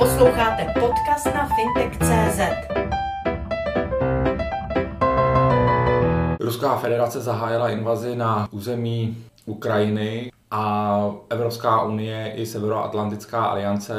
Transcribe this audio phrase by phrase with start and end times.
[0.00, 2.40] Posloucháte podcast na fintech.cz.
[6.40, 9.16] Ruská federace zahájila invazi na území
[9.46, 13.94] Ukrajiny a Evropská unie i Severoatlantická aliance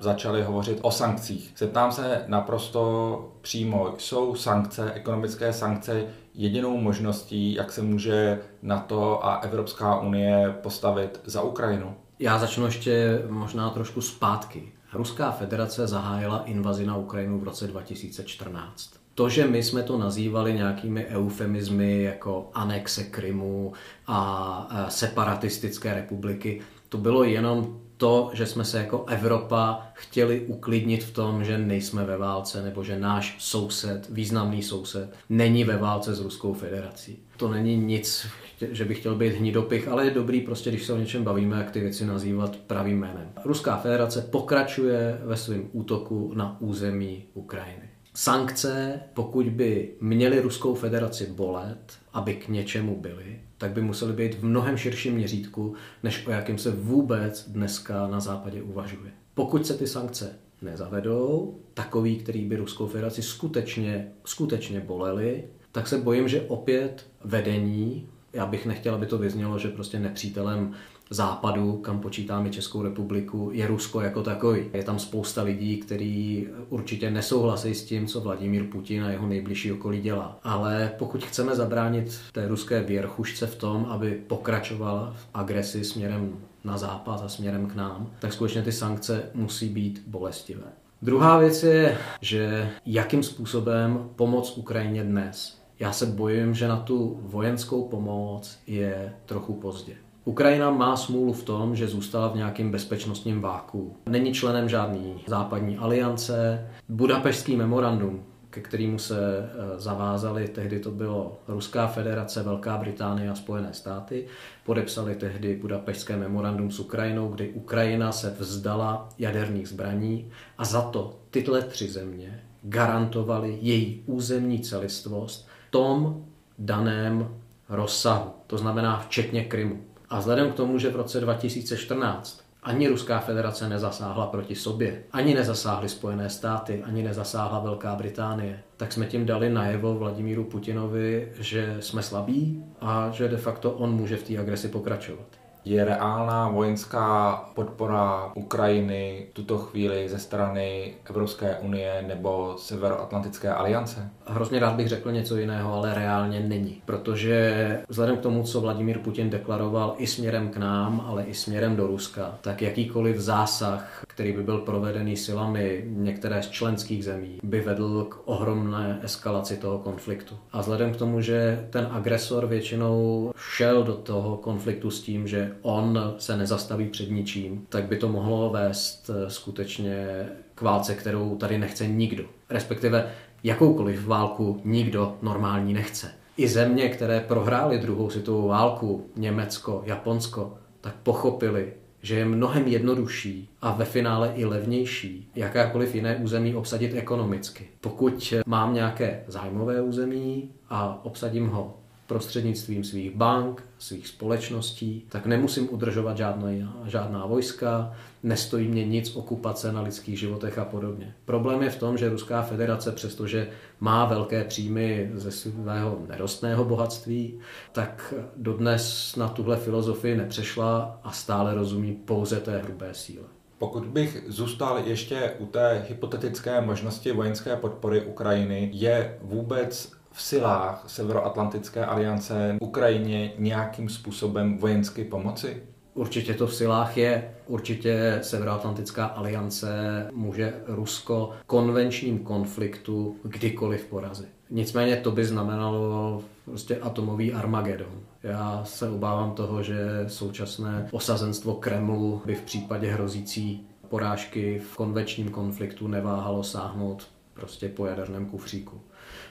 [0.00, 1.52] začaly hovořit o sankcích.
[1.56, 6.04] Zeptám se naprosto přímo, jsou sankce, ekonomické sankce
[6.34, 11.94] jedinou možností, jak se může NATO a Evropská unie postavit za Ukrajinu?
[12.18, 14.75] Já začnu ještě možná trošku zpátky.
[14.96, 18.90] Ruská federace zahájila invazi na Ukrajinu v roce 2014.
[19.14, 23.72] To, že my jsme to nazývali nějakými eufemizmy jako anexe Krymu
[24.06, 31.12] a separatistické republiky, to bylo jenom to, že jsme se jako Evropa chtěli uklidnit v
[31.12, 36.20] tom, že nejsme ve válce, nebo že náš soused, významný soused, není ve válce s
[36.20, 37.18] Ruskou federací.
[37.36, 38.26] To není nic,
[38.70, 41.70] že bych chtěl být hnidopich, ale je dobrý prostě, když se o něčem bavíme, jak
[41.70, 43.32] ty věci nazývat pravým jménem.
[43.44, 47.88] Ruská federace pokračuje ve svém útoku na území Ukrajiny.
[48.14, 54.34] Sankce, pokud by měly Ruskou federaci bolet, aby k něčemu byly, tak by musely být
[54.34, 59.10] v mnohem širším měřítku, než o jakém se vůbec dneska na západě uvažuje.
[59.34, 65.98] Pokud se ty sankce nezavedou, takový, který by Ruskou federaci skutečně, skutečně bolely, tak se
[65.98, 70.74] bojím, že opět vedení, já bych nechtěl, aby to vyznělo, že prostě nepřítelem
[71.10, 74.64] západu, kam počítáme Českou republiku, je Rusko jako takový.
[74.72, 79.72] Je tam spousta lidí, kteří určitě nesouhlasí s tím, co Vladimír Putin a jeho nejbližší
[79.72, 80.38] okolí dělá.
[80.42, 86.78] Ale pokud chceme zabránit té ruské věrchušce v tom, aby pokračovala v agresi směrem na
[86.78, 90.66] západ a směrem k nám, tak skutečně ty sankce musí být bolestivé.
[91.02, 95.58] Druhá věc je, že jakým způsobem pomoc Ukrajině dnes.
[95.78, 99.96] Já se bojím, že na tu vojenskou pomoc je trochu pozdě.
[100.28, 103.96] Ukrajina má smůlu v tom, že zůstala v nějakém bezpečnostním váku.
[104.08, 106.66] Není členem žádný západní aliance.
[106.88, 113.34] Budapešský memorandum, ke kterému se eh, zavázali, tehdy to bylo Ruská federace, Velká Británie a
[113.34, 114.26] Spojené státy,
[114.64, 121.16] podepsali tehdy Budapešské memorandum s Ukrajinou, kdy Ukrajina se vzdala jaderných zbraní a za to
[121.30, 126.24] tyhle tři země garantovali její územní celistvost tom
[126.58, 127.28] daném
[127.68, 129.82] rozsahu, to znamená včetně Krymu.
[130.10, 135.34] A vzhledem k tomu, že v roce 2014 ani Ruská federace nezasáhla proti sobě, ani
[135.34, 141.76] nezasáhly Spojené státy, ani nezasáhla Velká Británie, tak jsme tím dali najevo Vladimíru Putinovi, že
[141.80, 145.45] jsme slabí a že de facto on může v té agresi pokračovat.
[145.66, 154.10] Je reálná vojenská podpora Ukrajiny tuto chvíli ze strany Evropské unie nebo Severoatlantické aliance?
[154.26, 156.82] Hrozně rád bych řekl něco jiného, ale reálně není.
[156.84, 161.76] Protože vzhledem k tomu, co Vladimír Putin deklaroval i směrem k nám, ale i směrem
[161.76, 167.60] do Ruska, tak jakýkoliv zásah, který by byl provedený silami některé z členských zemí, by
[167.60, 170.34] vedl k ohromné eskalaci toho konfliktu.
[170.52, 175.55] A vzhledem k tomu, že ten agresor většinou šel do toho konfliktu s tím, že
[175.62, 181.36] on se nezastaví před ničím, tak by to mohlo vést eh, skutečně k válce, kterou
[181.36, 182.24] tady nechce nikdo.
[182.50, 183.12] Respektive
[183.44, 186.12] jakoukoliv válku nikdo normální nechce.
[186.36, 193.48] I země, které prohrály druhou světovou válku, Německo, Japonsko, tak pochopili, že je mnohem jednodušší
[193.62, 197.68] a ve finále i levnější jakákoliv jiné území obsadit ekonomicky.
[197.80, 201.74] Pokud mám nějaké zájmové území a obsadím ho
[202.06, 209.72] prostřednictvím svých bank, svých společností, tak nemusím udržovat žádné, žádná vojska, nestojí mě nic okupace
[209.72, 211.14] na lidských životech a podobně.
[211.24, 213.48] Problém je v tom, že Ruská federace, přestože
[213.80, 217.38] má velké příjmy ze svého nerostného bohatství,
[217.72, 223.24] tak dodnes na tuhle filozofii nepřešla a stále rozumí pouze té hrubé síle.
[223.58, 230.84] Pokud bych zůstal ještě u té hypotetické možnosti vojenské podpory Ukrajiny, je vůbec v silách
[230.86, 235.62] Severoatlantické aliance Ukrajině nějakým způsobem vojensky pomoci?
[235.94, 237.34] Určitě to v silách je.
[237.46, 239.68] Určitě Severoatlantická aliance
[240.12, 244.28] může Rusko konvenčním konfliktu kdykoliv porazit.
[244.50, 248.00] Nicméně to by znamenalo prostě atomový Armagedon.
[248.22, 255.28] Já se obávám toho, že současné osazenstvo Kremlu by v případě hrozící porážky v konvenčním
[255.28, 258.80] konfliktu neváhalo sáhnout prostě po jaderném kufříku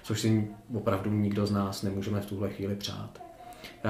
[0.06, 3.22] což si opravdu nikdo z nás nemůžeme v tuhle chvíli přát.
[3.86, 3.90] Eh,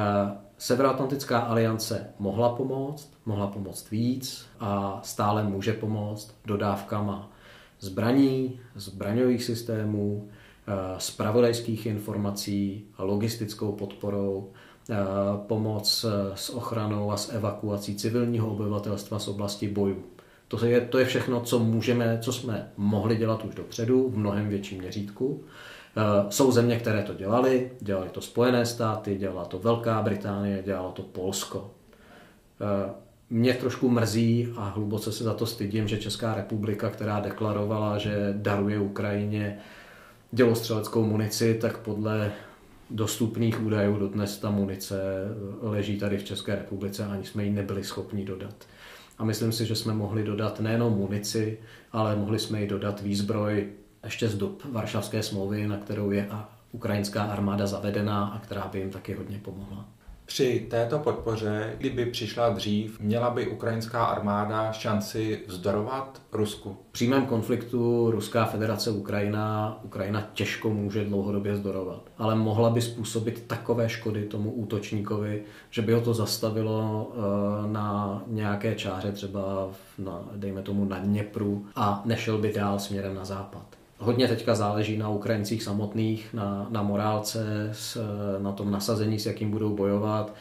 [0.57, 7.31] Severoatlantická aliance mohla pomoct, mohla pomoct víc a stále může pomoct dodávkama
[7.79, 10.29] zbraní, zbraňových systémů,
[10.97, 14.49] spravodajských eh, informací, logistickou podporou,
[14.89, 14.95] eh,
[15.47, 20.03] pomoc s ochranou a s evakuací civilního obyvatelstva z oblasti bojů.
[20.47, 24.49] To je, to je všechno, co můžeme, co jsme mohli dělat už dopředu v mnohem
[24.49, 25.43] větším měřítku.
[25.97, 30.91] Eh, jsou země, které to dělali, dělali to Spojené státy, dělala to Velká Británie, dělalo
[30.91, 31.71] to Polsko.
[32.61, 32.91] Eh,
[33.29, 38.33] mě trošku mrzí a hluboce se za to stydím, že Česká republika, která deklarovala, že
[38.37, 39.57] daruje Ukrajině
[40.31, 42.31] dělostřeleckou munici, tak podle
[42.89, 44.95] dostupných údajů dodnes ta munice
[45.61, 48.55] leží tady v České republice a ani jsme ji nebyli schopni dodat.
[49.17, 51.57] A myslím si, že jsme mohli dodat nejenom munici,
[51.91, 53.69] ale mohli jsme ji dodat výzbroj
[54.05, 56.29] ještě z dob Varšavské smlouvy, na kterou je
[56.71, 59.85] ukrajinská armáda zavedená a která by jim taky hodně pomohla.
[60.25, 66.77] Při této podpoře, kdyby přišla dřív, měla by ukrajinská armáda šanci vzdorovat Rusku?
[66.89, 73.43] V přímém konfliktu Ruská federace Ukrajina, Ukrajina těžko může dlouhodobě zdorovat, ale mohla by způsobit
[73.47, 80.21] takové škody tomu útočníkovi, že by ho to zastavilo eh, na nějaké čáře, třeba na,
[80.35, 83.65] dejme tomu na Dněpru a nešel by dál směrem na západ.
[83.99, 87.97] Hodně teďka záleží na Ukrajincích samotných, na, na morálce, s,
[88.39, 90.35] na tom nasazení, s jakým budou bojovat.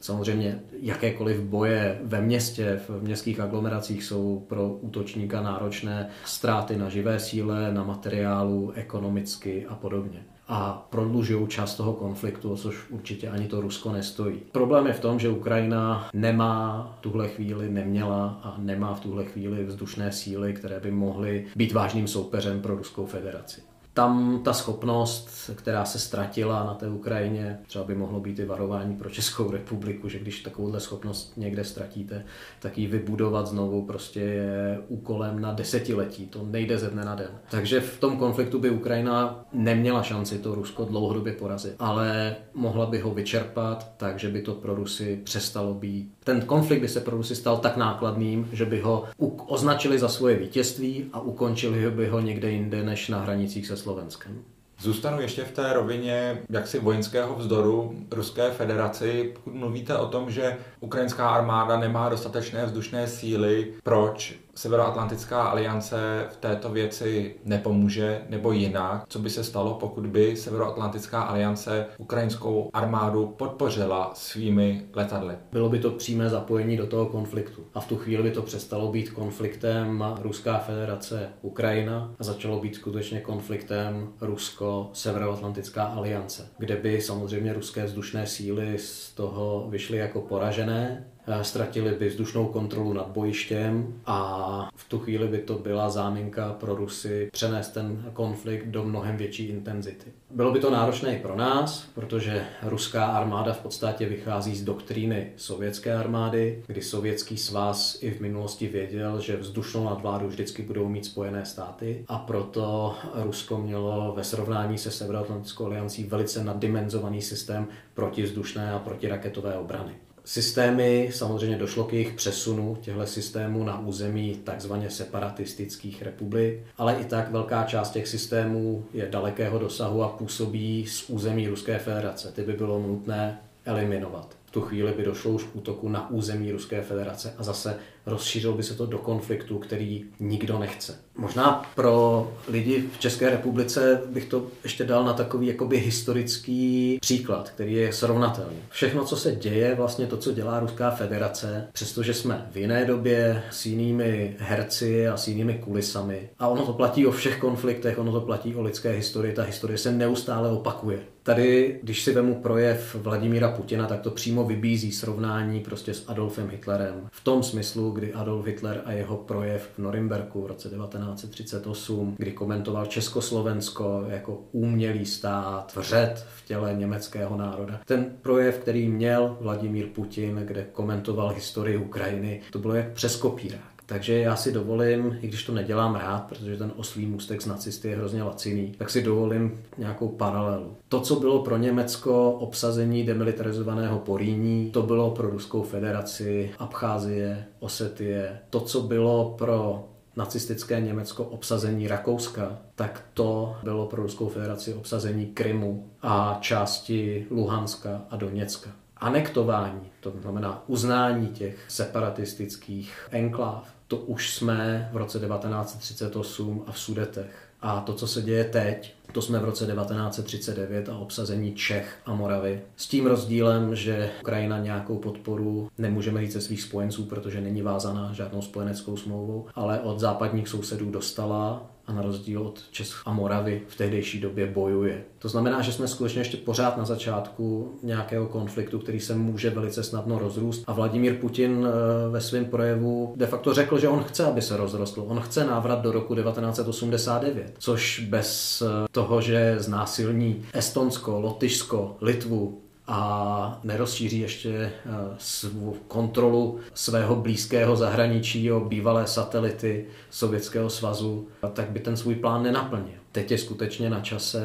[0.00, 7.18] Samozřejmě jakékoliv boje ve městě, v městských aglomeracích jsou pro útočníka náročné ztráty na živé
[7.18, 13.60] síle, na materiálu, ekonomicky a podobně a prodlužují čas toho konfliktu, což určitě ani to
[13.60, 14.38] Rusko nestojí.
[14.52, 19.24] Problém je v tom, že Ukrajina nemá v tuhle chvíli, neměla a nemá v tuhle
[19.24, 25.50] chvíli vzdušné síly, které by mohly být vážným soupeřem pro Ruskou federaci tam ta schopnost,
[25.54, 30.08] která se ztratila na té Ukrajině, třeba by mohlo být i varování pro Českou republiku,
[30.08, 32.24] že když takovouhle schopnost někde ztratíte,
[32.60, 36.26] tak ji vybudovat znovu prostě je úkolem na desetiletí.
[36.26, 37.30] To nejde ze dne na den.
[37.50, 42.98] Takže v tom konfliktu by Ukrajina neměla šanci to Rusko dlouhodobě porazit, ale mohla by
[42.98, 46.12] ho vyčerpat, takže by to pro Rusy přestalo být.
[46.24, 49.04] Ten konflikt by se pro Rusy stal tak nákladným, že by ho
[49.46, 54.44] označili za svoje vítězství a ukončili by ho někde jinde než na hranicích se Slovenskem.
[54.80, 59.32] Zůstanu ještě v té rovině jaksi vojenského vzdoru Ruské federaci.
[59.34, 66.36] Pokud mluvíte o tom, že ukrajinská armáda nemá dostatečné vzdušné síly, proč Severoatlantická aliance v
[66.36, 73.26] této věci nepomůže, nebo jinak, co by se stalo, pokud by Severoatlantická aliance ukrajinskou armádu
[73.26, 75.34] podpořila svými letadly?
[75.52, 77.62] Bylo by to přímé zapojení do toho konfliktu.
[77.74, 82.74] A v tu chvíli by to přestalo být konfliktem Ruská federace Ukrajina a začalo být
[82.74, 91.06] skutečně konfliktem Rusko-Severoatlantická aliance, kde by samozřejmě ruské vzdušné síly z toho vyšly jako poražené
[91.42, 96.74] ztratili by vzdušnou kontrolu nad bojištěm a v tu chvíli by to byla záminka pro
[96.74, 100.12] Rusy přenést ten konflikt do mnohem větší intenzity.
[100.30, 105.32] Bylo by to náročné i pro nás, protože ruská armáda v podstatě vychází z doktríny
[105.36, 111.04] sovětské armády, kdy sovětský svaz i v minulosti věděl, že vzdušnou nadvládu vždycky budou mít
[111.04, 118.72] Spojené státy a proto Rusko mělo ve srovnání se Severoatlantickou aliancí velice naddimenzovaný systém protivzdušné
[118.72, 119.92] a protiraketové obrany.
[120.24, 127.04] Systémy, samozřejmě došlo k jejich přesunu těchto systémů na území takzvaně separatistických republik, ale i
[127.04, 132.32] tak velká část těch systémů je dalekého dosahu a působí z území Ruské federace.
[132.32, 134.36] Ty by bylo nutné eliminovat.
[134.44, 137.76] V tu chvíli by došlo už k útoku na území Ruské federace a zase
[138.10, 140.98] rozšířil by se to do konfliktu, který nikdo nechce.
[141.16, 147.50] Možná pro lidi v České republice bych to ještě dal na takový jakoby historický příklad,
[147.50, 148.56] který je srovnatelný.
[148.70, 153.42] Všechno, co se děje, vlastně to, co dělá Ruská federace, přestože jsme v jiné době
[153.50, 156.28] s jinými herci a s jinými kulisami.
[156.38, 159.78] A ono to platí o všech konfliktech, ono to platí o lidské historii, ta historie
[159.78, 160.98] se neustále opakuje.
[161.22, 166.50] Tady, když si vemu projev Vladimíra Putina, tak to přímo vybízí srovnání prostě s Adolfem
[166.50, 167.08] Hitlerem.
[167.12, 172.32] V tom smyslu, kdy Adolf Hitler a jeho projev v Norimberku v roce 1938, kdy
[172.32, 177.80] komentoval Československo jako úmělý stát, vřet v těle německého národa.
[177.84, 183.69] Ten projev, který měl Vladimír Putin, kde komentoval historii Ukrajiny, to bylo jak přes kopírák.
[183.90, 187.88] Takže já si dovolím, i když to nedělám rád, protože ten oslý můstek z nacisty
[187.88, 190.76] je hrozně laciný, tak si dovolím nějakou paralelu.
[190.88, 198.38] To, co bylo pro Německo obsazení demilitarizovaného Poríní, to bylo pro Ruskou federaci Abcházie, Osetie.
[198.50, 205.26] To, co bylo pro nacistické Německo obsazení Rakouska, tak to bylo pro Ruskou federaci obsazení
[205.26, 208.70] Krymu a části Luhanska a Doněcka
[209.00, 216.78] anektování, to znamená uznání těch separatistických enkláv, to už jsme v roce 1938 a v
[216.78, 217.48] Sudetech.
[217.60, 222.14] A to, co se děje teď, To jsme v roce 1939 a obsazení Čech a
[222.14, 222.60] Moravy.
[222.76, 228.12] S tím rozdílem, že Ukrajina nějakou podporu nemůžeme říct ze svých spojenců, protože není vázaná
[228.12, 233.62] žádnou spojeneckou smlouvou, ale od západních sousedů dostala a na rozdíl od Čech a Moravy
[233.68, 235.04] v tehdejší době bojuje.
[235.18, 239.82] To znamená, že jsme skutečně ještě pořád na začátku nějakého konfliktu, který se může velice
[239.82, 240.64] snadno rozrůst.
[240.66, 244.56] A Vladimír Putin eh, ve svém projevu de facto řekl, že on chce, aby se
[244.56, 245.04] rozrostl.
[245.08, 252.58] On chce návrat do roku 1989, což bez eh, toho, že znásilní Estonsko, Lotyšsko, Litvu,
[252.92, 254.70] a nerozšíří ještě eh,
[255.18, 262.42] svou kontrolu svého blízkého zahraničí o bývalé satelity Sovětského svazu, tak by ten svůj plán
[262.42, 262.98] nenaplnil.
[263.12, 264.40] Teď je skutečně na čase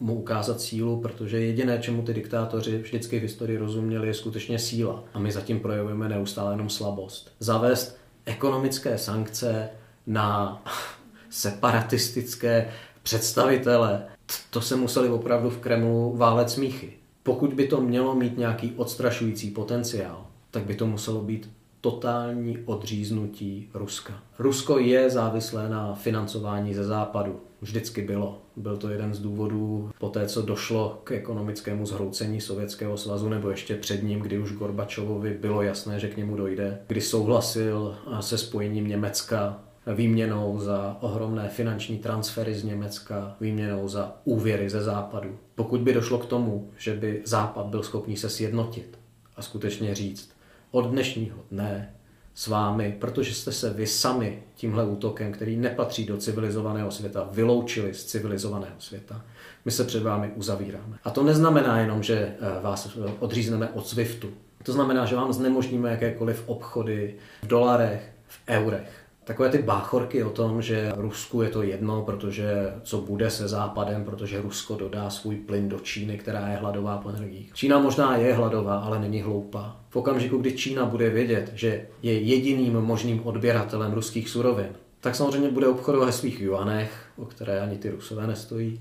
[0.00, 5.04] mu ukázat sílu, protože jediné, čemu ty diktátoři vždycky v historii rozuměli, je skutečně síla.
[5.14, 7.32] A my zatím projevujeme neustále jenom slabost.
[7.38, 9.68] Zavést ekonomické sankce
[10.06, 10.62] na
[11.30, 12.68] separatistické
[13.06, 14.02] představitele,
[14.50, 16.92] to se museli opravdu v Kremlu válet smíchy.
[17.22, 23.70] Pokud by to mělo mít nějaký odstrašující potenciál, tak by to muselo být totální odříznutí
[23.74, 24.12] Ruska.
[24.38, 27.40] Rusko je závislé na financování ze západu.
[27.60, 28.42] Vždycky bylo.
[28.56, 33.50] Byl to jeden z důvodů po té, co došlo k ekonomickému zhroucení Sovětského svazu, nebo
[33.50, 38.38] ještě před ním, kdy už Gorbačovovi bylo jasné, že k němu dojde, kdy souhlasil se
[38.38, 45.38] spojením Německa výměnou za ohromné finanční transfery z Německa, výměnou za úvěry ze západu.
[45.54, 48.98] Pokud by došlo k tomu, že by západ byl schopný se sjednotit
[49.36, 50.30] a skutečně říct,
[50.70, 51.94] od dnešního dne
[52.34, 57.94] s vámi, protože jste se vy sami tímhle útokem, který nepatří do civilizovaného světa, vyloučili
[57.94, 59.24] z civilizovaného světa,
[59.64, 60.98] my se před vámi uzavíráme.
[61.04, 64.28] A to neznamená jenom, že eh, vás odřízneme od SWIFTu.
[64.62, 70.30] To znamená, že vám znemožníme jakékoliv obchody v dolarech, v eurech takové ty báchorky o
[70.30, 75.36] tom, že Rusku je to jedno, protože co bude se Západem, protože Rusko dodá svůj
[75.36, 77.50] plyn do Číny, která je hladová po energiích.
[77.54, 79.76] Čína možná je hladová, ale není hloupá.
[79.90, 84.68] V okamžiku, kdy Čína bude vědět, že je jediným možným odběratelem ruských surovin,
[85.00, 88.80] tak samozřejmě bude obchodovat ve svých juanech, o které ani ty Rusové nestojí,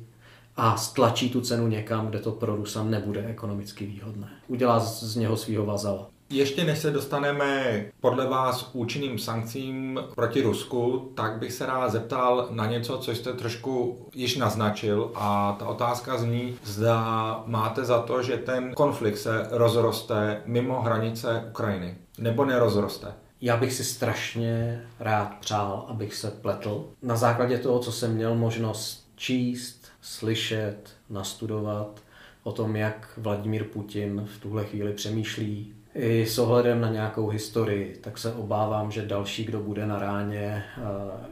[0.57, 4.29] a stlačí tu cenu někam, kde to pro Rusa nebude ekonomicky výhodné.
[4.47, 6.14] Udělá z něho svého vazala.
[6.29, 12.47] Ještě než se dostaneme podle vás účinným sankcím proti Rusku, tak bych se rád zeptal
[12.51, 18.23] na něco, co jste trošku již naznačil a ta otázka zní, zda máte za to,
[18.23, 23.13] že ten konflikt se rozroste mimo hranice Ukrajiny, nebo nerozroste?
[23.41, 26.85] Já bych si strašně rád přál, abych se pletl.
[27.01, 30.77] Na základě toho, co jsem měl možnost číst, slyšet,
[31.09, 31.99] nastudovat
[32.43, 37.99] o tom, jak Vladimír Putin v tuhle chvíli přemýšlí, i s ohledem na nějakou historii,
[38.03, 40.81] tak se obávám, že další, kdo bude na ráně, eh,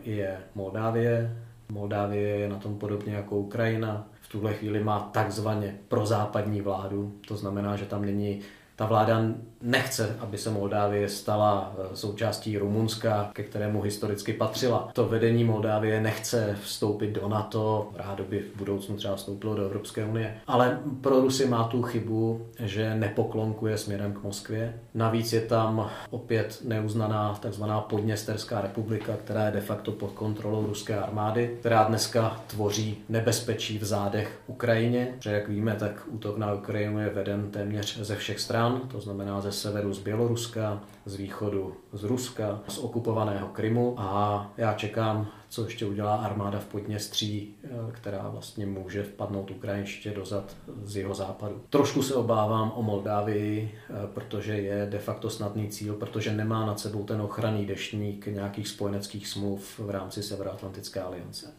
[0.03, 1.37] je Moldávie.
[1.71, 4.07] Moldávie je na tom podobně jako Ukrajina.
[4.21, 8.41] V tuhle chvíli má takzvaně prozápadní vládu, to znamená, že tam není
[8.75, 9.21] ta vláda
[9.63, 14.89] nechce, aby se Moldávie stala eh, součástí Rumunska, ke kterému historicky patřila.
[14.93, 20.05] To vedení Moldávie nechce vstoupit do NATO, rádo by v budoucnu třeba vstoupilo do Evropské
[20.05, 20.37] unie.
[20.47, 24.79] Ale pro Rusy má tu chybu, že nepoklonkuje směrem k Moskvě.
[24.93, 30.99] Navíc je tam opět neuznaná takzvaná Podněsterská republika, která je de facto pod kontrolou ruské
[30.99, 35.07] armády, která dneska tvoří nebezpečí v zádech Ukrajině.
[35.15, 39.41] Protože jak víme, tak útok na Ukrajinu je veden téměř ze všech stran, to znamená
[39.41, 45.65] ze severu z Běloruska, z východu z Ruska, z okupovaného Krymu a já čekám, co
[45.65, 51.61] ještě udělá armáda v Podněstří, eh, která vlastně může vpadnout ukrajinště dozad z jeho západu.
[51.69, 56.79] Trošku se obávám o Moldávii, eh, protože je de facto snadný cíl, protože nemá nad
[56.79, 61.53] sebou ten ochranný deštník nějakých spojeneckých smluv v rámci Severoatlantické aliance.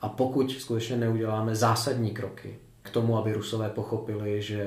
[0.00, 4.64] A pokud skutečně neuděláme zásadní kroky, k tomu, aby Rusové pochopili, že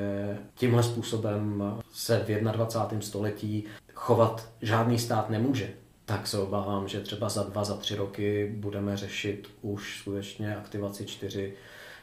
[0.56, 3.02] tímhle způsobem se v 21.
[3.02, 5.70] století chovat žádný stát nemůže,
[6.06, 11.06] tak se obávám, že třeba za dva, za tři roky budeme řešit už skutečně aktivaci
[11.06, 11.54] čtyři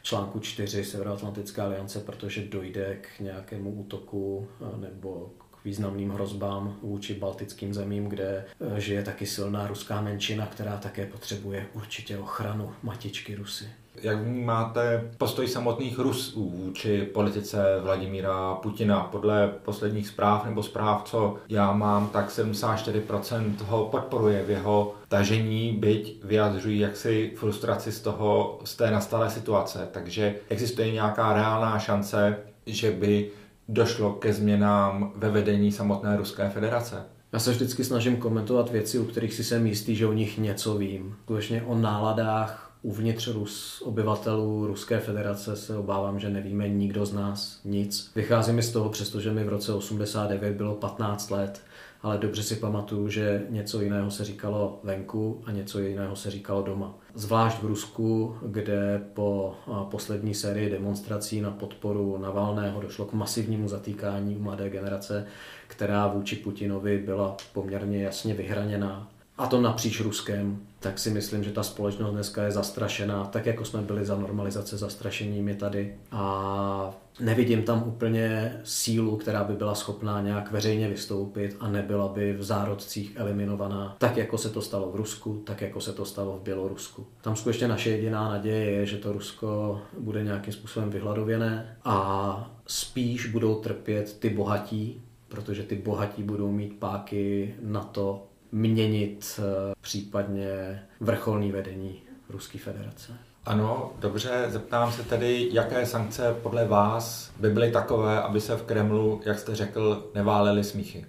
[0.07, 7.15] článku 4 Severoatlantické aliance, protože dojde k nějakému útoku eh, nebo k významným hrozbám vůči
[7.15, 8.45] baltickým zemím, kde
[8.77, 13.69] eh, žije taky silná ruská menšina, která také potřebuje určitě ochranu matičky Rusy.
[14.03, 19.01] Jak vnímáte postoj samotných Rusů vůči politice Vladimíra Putina?
[19.01, 25.73] Podle posledních zpráv nebo zpráv, co já mám, tak 74% ho podporuje v jeho tažení,
[25.73, 29.89] byť vyjadřují jaksi frustraci z, toho, z té nastalé situace.
[29.93, 33.31] Takže existuje nějaká reálná šance, že by
[33.69, 37.05] došlo ke změnám ve vedení samotné Ruské federace?
[37.33, 40.79] Já se vždycky snažím komentovat věci, u kterých si jsem jistý, že o nich něco
[40.79, 41.17] vím.
[41.23, 47.61] Skutečně o náladách uvnitř Rus, obyvatelů Ruské federace se obávám, že nevíme nikdo z nás
[47.65, 48.11] nic.
[48.15, 51.61] Vychází mi z toho, přestože mi v roce 89 bylo 15 let,
[52.03, 56.63] ale dobře si pamatuju, že něco jiného se říkalo venku a něco jiného se říkalo
[56.63, 56.95] doma.
[57.15, 59.55] Zvlášť v Rusku, kde po
[59.91, 65.27] poslední sérii demonstrací na podporu Navalného došlo k masivnímu zatýkání mladé generace,
[65.67, 71.53] která vůči Putinovi byla poměrně jasně vyhraněná a to napříč Ruskem, tak si myslím, že
[71.53, 75.95] ta společnost dneska je zastrašená, tak jako jsme byli za normalizace zastrašeními tady.
[76.13, 82.33] A nevidím tam úplně sílu, která by byla schopná nějak veřejně vystoupit a nebyla by
[82.33, 86.39] v zárodcích eliminovaná, tak jako se to stalo v Rusku, tak jako se to stalo
[86.39, 87.07] v Bělorusku.
[87.21, 93.27] Tam skutečně naše jediná naděje je, že to Rusko bude nějakým způsobem vyhladověné a spíš
[93.27, 98.27] budou trpět ty bohatí, protože ty bohatí budou mít páky na to,
[98.57, 103.13] měnit eh, případně vrcholný vedení Ruské federace.
[103.45, 108.63] Ano, dobře, zeptám se tedy, jaké sankce podle vás by byly takové, aby se v
[108.63, 111.07] Kremlu, jak jste řekl, neválely smíchy?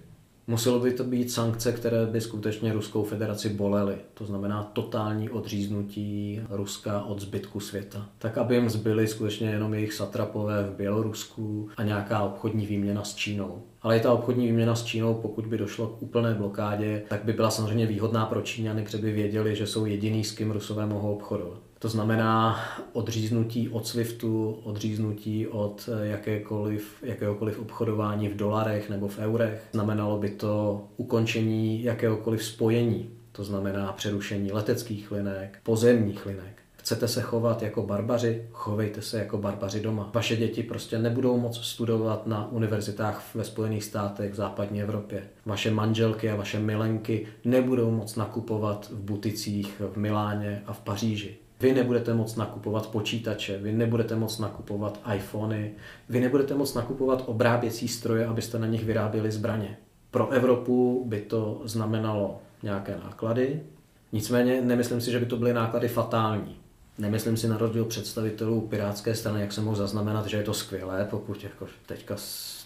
[0.50, 3.96] Muselo by to být sankce, které by skutečně Ruskou federaci bolely.
[4.14, 8.08] To znamená totální odříznutí Ruska od zbytku světa.
[8.18, 13.14] Tak, aby jim zbyly skutečně jenom jejich satrapové v Bělorusku a nějaká obchodní výměna s
[13.14, 13.62] Čínou.
[13.82, 17.32] Ale i ta obchodní výměna s Čínou, pokud by došlo k úplné blokádě, tak by
[17.32, 21.14] byla samozřejmě výhodná pro Číňany, protože by věděli, že jsou jediný, s kým Rusové mohou
[21.14, 21.67] obchodovat.
[21.78, 22.60] To znamená
[22.92, 29.68] odříznutí od SWIFTu, odříznutí od jakékoliv, jakéhokoliv obchodování v dolarech nebo v eurech.
[29.72, 36.62] Znamenalo by to ukončení jakéhokoliv spojení, to znamená přerušení leteckých linek, pozemních linek.
[36.76, 38.46] Chcete se chovat jako barbaři?
[38.52, 40.10] Chovejte se jako barbaři doma.
[40.14, 45.22] Vaše děti prostě nebudou moc studovat na univerzitách ve Spojených státech, v západní Evropě.
[45.46, 51.36] Vaše manželky a vaše milenky nebudou moc nakupovat v buticích v Miláně a v Paříži.
[51.60, 55.72] Vy nebudete moc nakupovat počítače, vy nebudete moc nakupovat iPhony,
[56.08, 59.76] vy nebudete moc nakupovat obráběcí stroje, abyste na nich vyráběli zbraně.
[60.10, 63.60] Pro Evropu by to znamenalo nějaké náklady,
[64.12, 66.56] nicméně nemyslím si, že by to byly náklady fatální.
[66.98, 71.06] Nemyslím si na rozdíl představitelů Pirátské strany, jak jsem mohl zaznamenat, že je to skvělé,
[71.10, 72.16] pokud jako teďka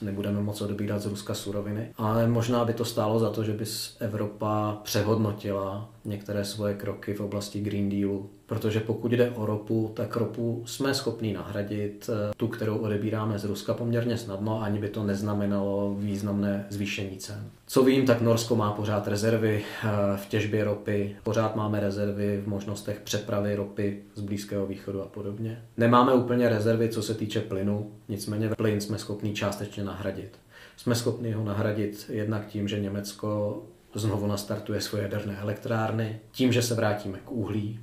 [0.02, 1.88] nebudeme moc odebírat z Ruska suroviny.
[1.98, 3.64] Ale možná by to stálo za to, že by
[3.98, 10.16] Evropa přehodnotila některé svoje kroky v oblasti Green Dealu, protože pokud jde o ropu, tak
[10.16, 15.02] ropu jsme schopni nahradit eh, tu, kterou odebíráme z Ruska poměrně snadno, ani by to
[15.02, 17.50] neznamenalo významné zvýšení cen.
[17.66, 22.48] Co vím, tak Norsko má pořád rezervy eh, v těžbě ropy, pořád máme rezervy v
[22.48, 25.62] možnostech přepravy ropy z Blízkého východu a podobně.
[25.76, 30.38] Nemáme úplně rezervy, co se týče plynu, nicméně plyn jsme schopni částečně nahradit.
[30.76, 33.62] Jsme schopni ho nahradit jednak tím, že Německo
[33.98, 37.80] znovu nastartuje svoje jaderné elektrárny, tím, že se vrátíme k uhlí,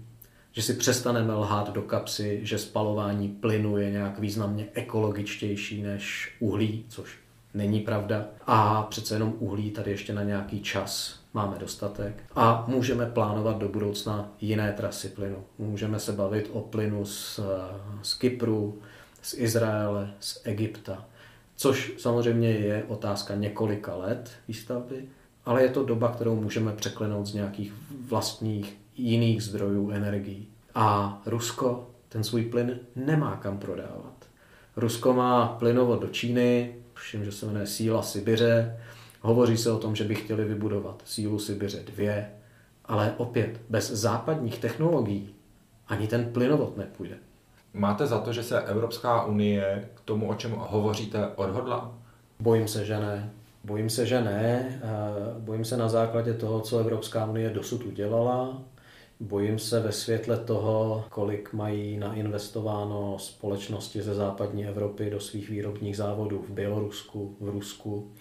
[0.52, 6.86] že si přestaneme lhát do kapsy, že spalování plynu je nějak významně ekologičtější než uhlí,
[6.90, 7.18] což
[7.54, 8.26] není pravda.
[8.48, 12.24] A přece jenom uhlí tady ještě na nějaký čas máme dostatek.
[12.36, 15.44] A můžeme plánovat do budoucna jiné trasy plynu.
[15.58, 17.40] Můžeme se bavit o plynu z,
[18.02, 18.82] z Kypru,
[19.22, 21.06] z Izraele, z Egypta.
[21.56, 25.06] Což samozřejmě je otázka několika let výstavby,
[25.50, 27.74] ale je to doba, kterou můžeme překlenout z nějakých
[28.08, 30.48] vlastních jiných zdrojů energií.
[30.76, 34.14] A Rusko ten svůj plyn nemá kam prodávat.
[34.76, 38.78] Rusko má plynovod do Číny, všim, že se jmenuje Síla Sibiře.
[39.22, 42.14] Hovoří se o tom, že by chtěli vybudovat Sílu Sibiře 2,
[42.86, 45.36] ale opět bez západních technologií
[45.88, 47.16] ani ten plynovod nepůjde.
[47.74, 51.94] Máte za to, že se Evropská unie k tomu, o čem hovoříte, odhodla?
[52.40, 53.39] Bojím se, že ne.
[53.64, 54.82] Bojím se, že ne.
[55.40, 58.62] Bojím se na základě toho, co Evropská unie dosud udělala.
[59.20, 65.98] Bojím se ve světle toho, kolik mají nainvestováno společnosti ze západní Evropy do svých výrobních
[65.98, 68.12] závodů v Bělorusku, v Rusku,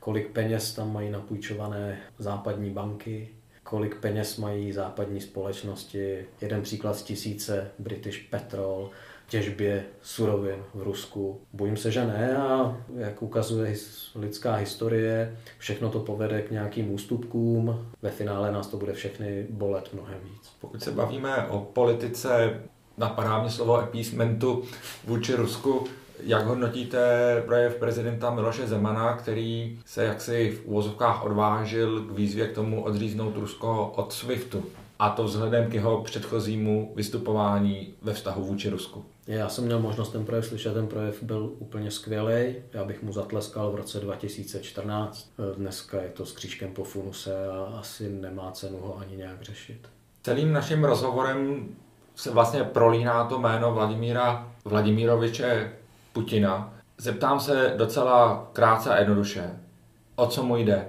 [0.00, 3.28] kolik peněz tam mají napůjčované západní banky,
[3.62, 6.26] kolik peněz mají západní společnosti.
[6.40, 8.90] Jeden příklad z tisíce, British Petrol,
[9.30, 11.40] těžbě surovin v Rusku.
[11.52, 13.76] Bojím se, že ne a jak ukazuje
[14.14, 17.86] lidská historie, všechno to povede k nějakým ústupkům.
[18.02, 20.52] Ve finále nás to bude všechny bolet mnohem víc.
[20.60, 22.60] Pokud se bavíme o politice,
[22.98, 24.62] napadá mě slovo appeasementu
[25.04, 25.86] vůči Rusku,
[26.22, 32.54] jak hodnotíte projev prezidenta Miloše Zemana, který se jaksi v úvozovkách odvážil k výzvě k
[32.54, 34.64] tomu odříznout Rusko od SWIFTu?
[35.00, 39.04] A to vzhledem k jeho předchozímu vystupování ve vztahu vůči Rusku.
[39.26, 42.54] Já jsem měl možnost ten projev slyšet, ten projev byl úplně skvělý.
[42.72, 45.30] Já bych mu zatleskal v roce 2014.
[45.56, 49.88] Dneska je to s křížkem po funuse a asi nemá cenu ho ani nějak řešit.
[50.22, 51.68] Celým naším rozhovorem
[52.14, 55.72] se vlastně prolíná to jméno Vladimíra Vladimíroviče
[56.12, 56.74] Putina.
[56.98, 59.50] Zeptám se docela krátce a jednoduše,
[60.16, 60.88] o co mu jde?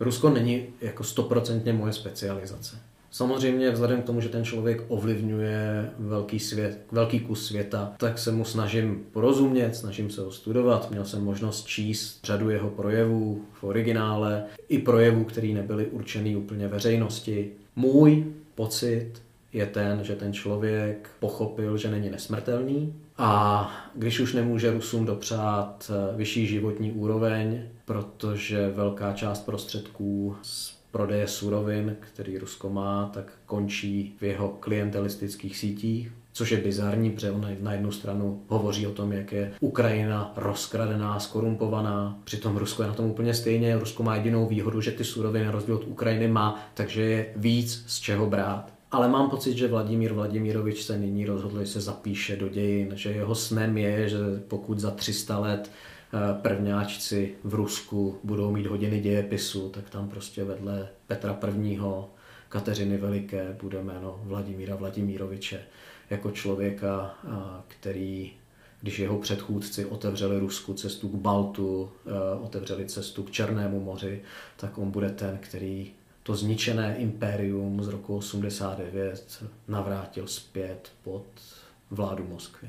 [0.00, 2.89] Rusko není jako stoprocentně moje specializace.
[3.10, 8.32] Samozřejmě vzhledem k tomu, že ten člověk ovlivňuje velký, svět, velký kus světa, tak se
[8.32, 10.90] mu snažím porozumět, snažím se ho studovat.
[10.90, 16.68] Měl jsem možnost číst řadu jeho projevů v originále, i projevů, které nebyly určený úplně
[16.68, 17.50] veřejnosti.
[17.76, 19.12] Můj pocit
[19.52, 25.90] je ten, že ten člověk pochopil, že není nesmrtelný a když už nemůže Rusům dopřát
[26.16, 34.16] vyšší životní úroveň, protože velká část prostředků z prodeje surovin, který Rusko má, tak končí
[34.20, 39.12] v jeho klientelistických sítích, což je bizarní, protože on na jednu stranu hovoří o tom,
[39.12, 43.78] jak je Ukrajina rozkradená, skorumpovaná, přitom Rusko je na tom úplně stejně.
[43.78, 47.84] Rusko má jedinou výhodu, že ty suroviny na rozdíl od Ukrajiny má, takže je víc
[47.86, 48.72] z čeho brát.
[48.92, 53.10] Ale mám pocit, že Vladimír Vladimirovič se nyní rozhodl, že se zapíše do dějin, že
[53.10, 55.70] jeho snem je, že pokud za 300 let
[56.42, 61.78] prvňáčci v Rusku budou mít hodiny dějepisu, tak tam prostě vedle Petra I.
[62.48, 65.60] Kateřiny Veliké bude jméno Vladimíra Vladimíroviče
[66.10, 67.28] jako člověka, eh,
[67.68, 68.32] který
[68.80, 74.22] když jeho předchůdci otevřeli Rusku cestu k Baltu, eh, otevřeli cestu k Černému moři,
[74.56, 75.92] tak on bude ten, který
[76.22, 81.24] to zničené impérium z roku 89 navrátil zpět pod
[81.90, 82.68] vládu Moskvy.